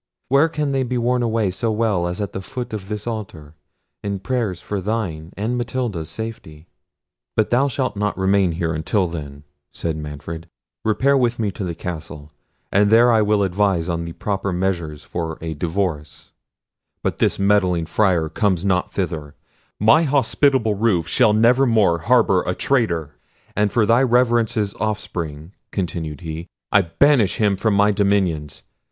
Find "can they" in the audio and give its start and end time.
0.49-0.81